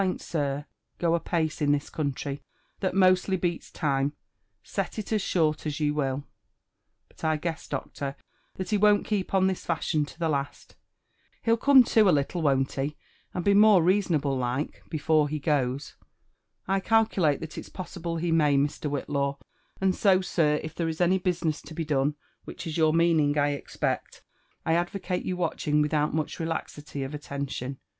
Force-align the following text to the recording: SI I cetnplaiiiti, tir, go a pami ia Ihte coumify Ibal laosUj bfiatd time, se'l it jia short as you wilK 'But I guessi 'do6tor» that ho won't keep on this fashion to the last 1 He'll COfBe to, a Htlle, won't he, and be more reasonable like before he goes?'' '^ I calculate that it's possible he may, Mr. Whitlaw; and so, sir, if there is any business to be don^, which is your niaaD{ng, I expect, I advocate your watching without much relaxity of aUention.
SI 0.01 0.03
I 0.03 0.07
cetnplaiiiti, 0.09 0.31
tir, 0.31 0.65
go 0.97 1.13
a 1.13 1.19
pami 1.19 1.61
ia 1.61 1.67
Ihte 1.79 1.91
coumify 1.91 2.39
Ibal 2.81 2.91
laosUj 2.93 3.37
bfiatd 3.39 3.71
time, 3.71 4.13
se'l 4.63 4.97
it 4.99 5.05
jia 5.05 5.21
short 5.21 5.67
as 5.67 5.79
you 5.79 5.93
wilK 5.93 6.23
'But 7.09 7.23
I 7.23 7.37
guessi 7.37 7.69
'do6tor» 7.69 8.15
that 8.55 8.69
ho 8.71 8.77
won't 8.79 9.05
keep 9.05 9.35
on 9.35 9.45
this 9.45 9.63
fashion 9.63 10.03
to 10.05 10.17
the 10.17 10.27
last 10.27 10.75
1 11.43 11.43
He'll 11.43 11.57
COfBe 11.59 11.85
to, 11.89 12.07
a 12.09 12.11
Htlle, 12.13 12.41
won't 12.41 12.71
he, 12.71 12.97
and 13.35 13.45
be 13.45 13.53
more 13.53 13.83
reasonable 13.83 14.35
like 14.35 14.81
before 14.89 15.29
he 15.29 15.37
goes?'' 15.37 15.95
'^ 16.01 16.03
I 16.67 16.79
calculate 16.79 17.39
that 17.41 17.59
it's 17.59 17.69
possible 17.69 18.17
he 18.17 18.31
may, 18.31 18.57
Mr. 18.57 18.89
Whitlaw; 18.89 19.37
and 19.79 19.93
so, 19.93 20.19
sir, 20.21 20.59
if 20.63 20.73
there 20.73 20.89
is 20.89 20.99
any 20.99 21.19
business 21.19 21.61
to 21.61 21.75
be 21.75 21.85
don^, 21.85 22.15
which 22.45 22.65
is 22.65 22.75
your 22.75 22.91
niaaD{ng, 22.91 23.37
I 23.37 23.49
expect, 23.49 24.23
I 24.65 24.73
advocate 24.73 25.27
your 25.27 25.37
watching 25.37 25.79
without 25.79 26.11
much 26.11 26.39
relaxity 26.39 27.05
of 27.05 27.11
aUention. 27.11 27.77